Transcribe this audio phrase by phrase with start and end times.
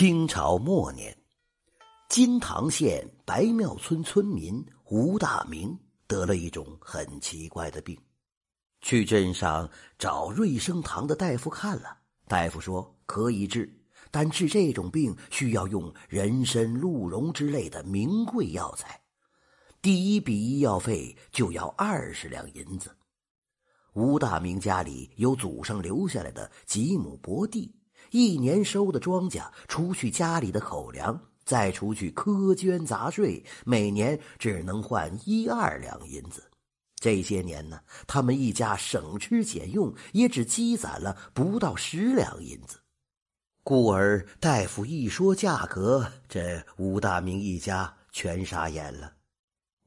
[0.00, 1.14] 清朝末年，
[2.08, 7.94] 金堂县白庙村村民吴大明得了一种很奇怪的病，
[8.80, 9.68] 去镇上
[9.98, 13.70] 找瑞生堂的大夫看了，大夫说可以治，
[14.10, 18.98] 但治这种病需要用人参、鹿茸之类的名贵药材，
[19.82, 22.90] 第一笔医药费就要二十两银子。
[23.92, 27.70] 吴大明家里有祖上留下来的几亩薄地。
[28.10, 36.42] 一年收的庄稼，除去家里的口粮，再除去苛捐杂税，每年只能换一二两银子。
[36.96, 42.78] 这些年呢，他们一家省吃俭用，也只积攒了不到十两银子。
[43.62, 49.12] 故而大夫一说价格，这吴大明一家全傻眼了。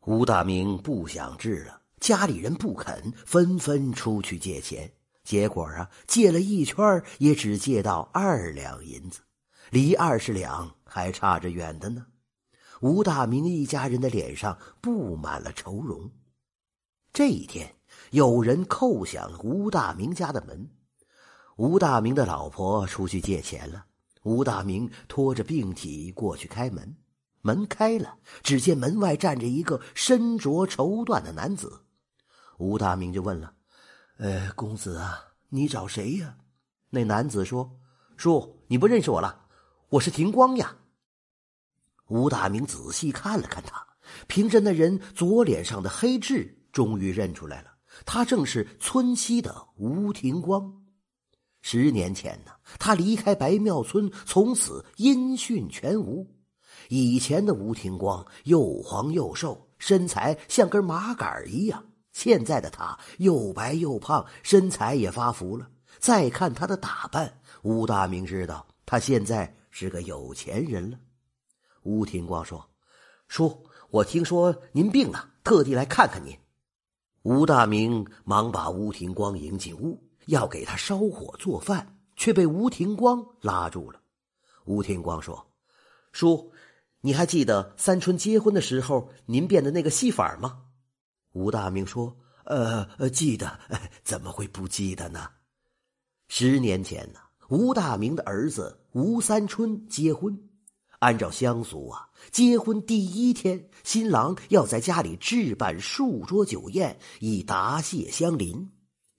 [0.05, 4.91] 吴大明不想治了，家里人不肯，纷纷出去借钱。
[5.23, 9.21] 结果啊，借了一圈也只借到二两银子，
[9.69, 12.07] 离二十两还差着远的呢。
[12.81, 16.11] 吴大明一家人的脸上布满了愁容。
[17.13, 17.75] 这一天，
[18.11, 20.69] 有人叩响吴大明家的门。
[21.55, 23.85] 吴大明的老婆出去借钱了。
[24.23, 26.97] 吴大明拖着病体过去开门，
[27.41, 31.85] 门开了，只见门外站着一个身着绸缎的男子。
[32.57, 33.53] 吴大明就问了。
[34.23, 36.37] 呃，公子啊，你找谁呀？
[36.89, 37.69] 那男子说
[38.15, 39.47] ：“叔，你不认识我了，
[39.89, 40.77] 我是庭光呀。”
[42.07, 43.85] 吴大明仔细看了看他，
[44.27, 47.71] 凭着那人左脸上的黑痣，终于认出来了，
[48.05, 50.73] 他正是村西的吴庭光。
[51.59, 56.25] 十年前呢，他离开白庙村，从此音讯全无。
[56.87, 61.83] 以前的吴庭光又黄又瘦，身材像根麻杆一样。
[62.13, 65.67] 现在的他又白又胖，身材也发福了。
[65.99, 70.97] 再看他的打扮，吴大明知道他现在是个有钱人了。
[71.81, 72.69] 吴廷光说
[73.27, 76.37] ：“叔，我听说您病了，特地来看看您。”
[77.23, 83.99] 吴大明忙把吴廷光迎进屋，要给他烧火做饭，却被吴廷光拉住了。
[84.65, 85.45] 吴廷光说
[86.11, 86.51] ：“叔，
[87.01, 90.63] 你还记得三春结婚的时候您变的那个戏法吗？”
[91.33, 93.59] 吴大明说：“呃，记得，
[94.03, 95.27] 怎么会不记得呢？
[96.27, 100.37] 十年前呢，吴大明的儿子吴三春结婚，
[100.99, 108.69] 按照乡俗啊，结婚第一天，新郎要在家里置办数桌酒宴，以答谢乡邻。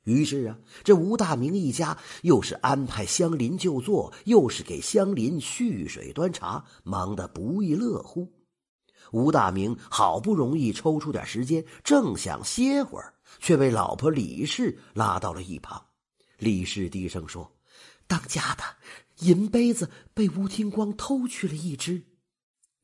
[0.05, 8.33] 于是啊，这吴大明一家又是安排乡邻就座，又是给乡邻蓄水端茶，忙得不亦乐乎。”
[9.13, 15.87] 吴大明好不容易抽出点时间，正想歇会儿，却被老婆李氏拉到了一旁。
[16.39, 17.53] 李氏低声说
[18.09, 18.65] ：“当家的
[19.27, 22.03] 银杯子被吴天光偷去了一只。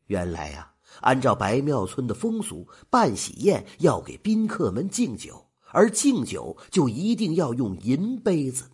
[0.07, 8.71] 原来呀，按照白庙村的风俗，办喜宴要给宾客们敬酒，而敬酒就一定要用银杯子。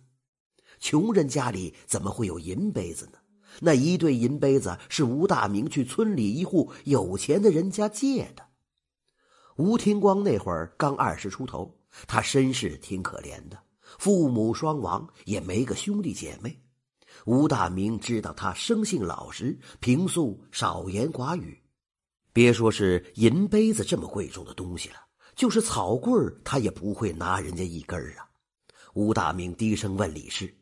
[0.79, 3.17] 穷人家里怎么会有银杯子呢？”
[3.59, 8.45] 那一对银杯子是吴大明去村里一户有钱的人家借的。
[9.55, 11.75] 吴天光那会儿刚二十出头，
[12.05, 13.57] 他身世挺可怜的，
[13.97, 16.61] 父母双亡，也没个兄弟姐妹。
[17.25, 21.59] 吴大明知道他生性老实，平素少言寡语，
[22.31, 24.97] 别说是银杯子这么贵重的东西了，
[25.35, 28.29] 就是草棍他也不会拿人家一根啊。
[28.93, 30.55] 吴大明低声问李氏。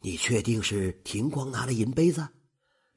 [0.00, 2.26] 你确定是庭光拿了银杯子？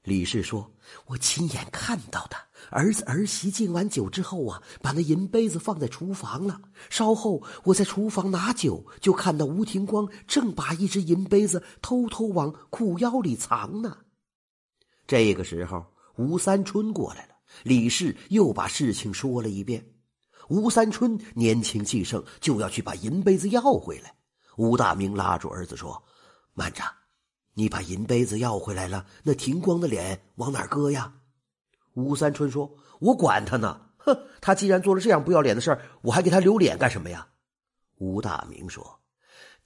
[0.04, 0.72] 李氏说
[1.06, 2.36] ：“我亲眼看到的。
[2.70, 6.62] 儿子儿媳敬完酒之后啊，把那银杯子放在厨房了。
[6.90, 13.98] 稍后我在厨房拿酒，就看到吴廷光正把一只银杯子偷偷往裤腰里藏呢。”
[15.06, 15.86] 这个时候，
[16.18, 17.36] 吴三春过来了。
[17.64, 19.86] 李氏又把事情说了一遍。
[20.50, 24.16] 吴三春年轻气盛，就要去把银杯子要回来。
[24.58, 26.02] 吴大明拉住儿子说。
[26.54, 26.84] 慢着，
[27.54, 31.14] 你把银杯子要回来了，那庭光的脸往哪搁呀？
[31.94, 37.28] 吴三春说：“我管他呢，哼，他既然做了这样不要脸的事儿，我还给他留脸干什么呀？”
[38.00, 39.00] 吴大明说：“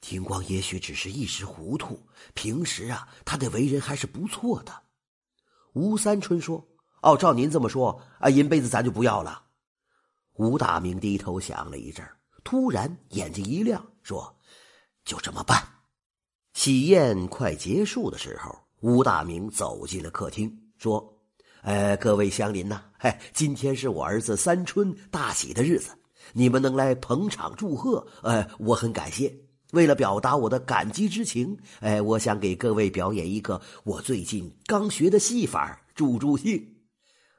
[0.01, 2.03] 庭光也许只是一时糊涂，
[2.33, 4.73] 平时啊，他的为人还是不错的。”
[5.73, 6.67] 吴三春说
[7.03, 9.43] ：“哦，照您这么说，啊，银杯子咱就不要了。”
[10.33, 12.03] 吴大明低头想了一阵，
[12.43, 14.35] 突然眼睛一亮，说
[15.05, 15.63] ：“就这么办。”
[16.55, 21.13] 喜宴快结束的时候，吴大明走进了客厅，说
[21.61, 25.89] ：“呃，各位乡邻呐，嗨，今天是我儿子三春大喜的日子，
[26.31, 29.35] 你们能来捧场祝贺，呃，我很感谢。
[29.73, 36.65] 为了表达我的感激之情，哎，我想给各位表演一个我最近刚学的戏法，助助兴。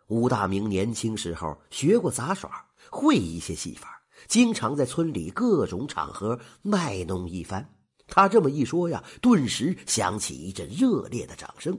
[0.09, 3.99] 吴大明年轻时候学过杂耍，会一些戏法，
[4.29, 7.67] 经常在村里各种场合卖弄一番。
[8.07, 11.79] 他这么一说呀，顿时响起一阵热烈的掌声。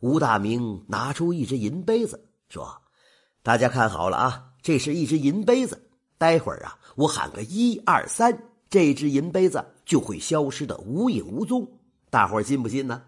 [0.00, 2.82] 吴大明拿出一只银杯子，说
[3.42, 5.90] ：“大家看好了啊，这是一只银杯子。
[6.18, 13.02] 待会儿啊，我喊个一二三。”这只银杯子就会消失的无影无踪，大伙儿信不信呢？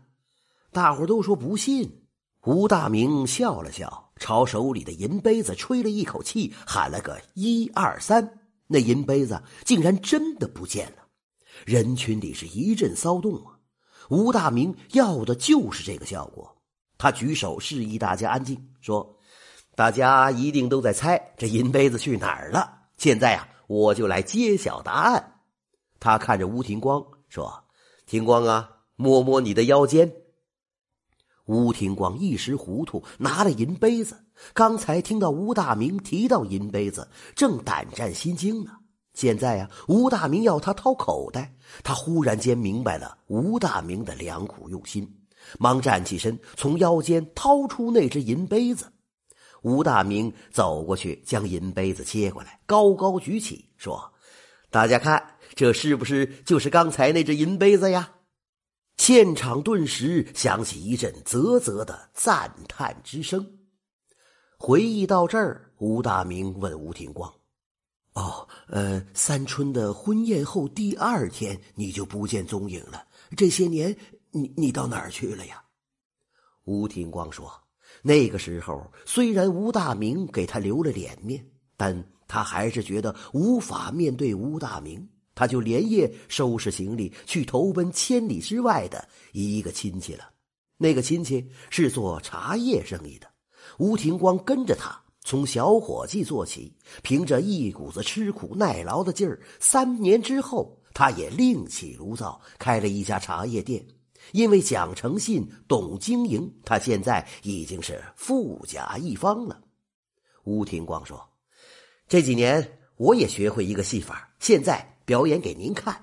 [0.73, 2.03] 大伙儿都说不信。
[2.45, 11.02] 吴大明笑了笑，朝手里的银杯子吹了一口气，喊了个一二三，那银杯子竟然真的不见了。
[11.65, 13.59] 人群里是一阵骚动啊！
[14.09, 16.57] 吴大明要的就是这个效果。
[16.99, 19.19] 他举手示意大家安静，说
[19.75, 22.81] ：“大家一定都在猜这银杯子去哪儿了。
[22.97, 25.41] 现在啊，我就来揭晓答案。”
[25.99, 27.65] 他看着吴廷光说
[28.07, 30.13] ：“廷光啊，摸摸你的腰间。”
[31.47, 34.27] 吴廷光一时糊涂，拿了银杯子。
[34.53, 38.79] 刚才听到吴大明提到银杯子，正胆战心惊呢。
[39.15, 41.55] 现在呀，吴大明要他掏口袋，
[41.85, 45.09] 他忽然间明白了吴大明的良苦用心，
[45.59, 48.91] 忙站起身，从腰间掏出那只银杯子。
[49.63, 54.13] 吴大明走过去，将银杯子接过来，高高举起，说
[54.71, 55.23] ：“大家看。”
[55.55, 58.11] 这是不是就是刚才那只银杯子呀？
[58.97, 63.59] 现场顿时响起一阵啧啧的赞叹之声。
[64.57, 67.31] 回忆到这儿，吴大明问吴廷光
[68.15, 73.07] ：“哦，呃，三春的婚宴后第二天你就不见踪影了。
[73.37, 73.97] 这些年，
[74.31, 75.63] 你你到哪儿去了呀？”
[76.65, 77.51] 吴廷光说
[78.03, 81.45] ：“那个时候，虽然吴大明给他留了脸面，
[81.77, 90.29] 但他还是觉得无法面对吴大明。”他就连夜收拾行李，去投奔千里之外的一个亲戚了。
[90.77, 93.27] 那个亲戚是做茶叶生意的。
[93.79, 103.87] 吴廷光跟着他，从小伙计做起，凭着一股子吃苦耐劳的劲儿，三年之后，他也另起炉灶，开了一家茶叶店。
[104.33, 109.61] 因为讲诚信、懂经营，他现在已经是富甲一方了。
[110.45, 111.29] 吴廷光说
[112.09, 116.01] ：“这几年我也学会一个戏法，现在。”表演给您看。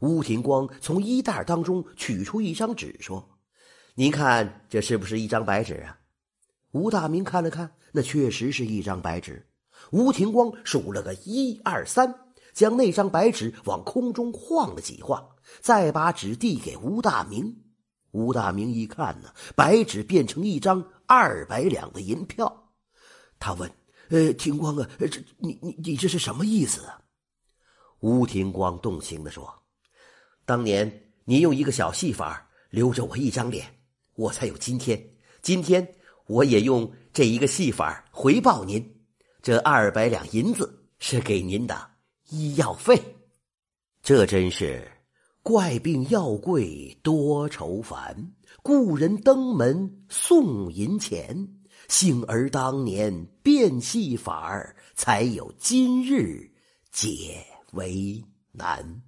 [0.00, 3.22] 吴廷光从衣袋当中取出一张纸，说
[3.94, 5.98] ：“您看这是不是一张白纸啊？”
[6.72, 9.46] 吴大明看了看，那确实是一张白纸。
[9.90, 12.12] 吴廷光数了个一二三，
[12.52, 15.26] 将那张白纸往空中晃了几晃，
[15.60, 17.64] 再把纸递给吴大明。
[18.10, 22.72] 吴大明一看呢，白纸变成一张二百两的银票。
[23.38, 23.70] 他问
[24.08, 27.00] ：“呃，廷光啊，这你你你这是什么意思啊？”
[28.00, 29.52] 吴廷光动情地说
[30.46, 33.66] ：“当年你用一个小戏法留着我一张脸，
[34.14, 35.02] 我才有今天。
[35.42, 35.86] 今天
[36.26, 38.96] 我也用这一个戏法回报您。
[39.42, 41.90] 这二百两银子是给您的
[42.30, 43.00] 医药费。
[44.02, 44.90] 这真是
[45.42, 48.32] 怪病药贵多愁烦，
[48.62, 51.48] 故人登门送银钱。
[51.88, 56.50] 幸而当年变戏法才有今日
[56.90, 59.06] 解。”为难。